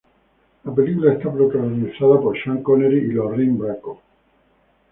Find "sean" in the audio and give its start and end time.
2.43-2.63